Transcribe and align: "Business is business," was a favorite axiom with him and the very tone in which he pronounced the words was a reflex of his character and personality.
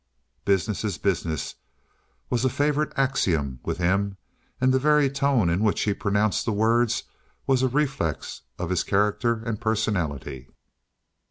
"Business 0.45 0.83
is 0.83 0.97
business," 0.97 1.53
was 2.31 2.43
a 2.43 2.49
favorite 2.49 2.91
axiom 2.97 3.59
with 3.63 3.77
him 3.77 4.17
and 4.59 4.73
the 4.73 4.79
very 4.79 5.11
tone 5.11 5.47
in 5.47 5.63
which 5.63 5.81
he 5.81 5.93
pronounced 5.93 6.43
the 6.43 6.51
words 6.51 7.03
was 7.45 7.61
a 7.61 7.67
reflex 7.67 8.41
of 8.57 8.71
his 8.71 8.81
character 8.83 9.43
and 9.45 9.61
personality. 9.61 10.47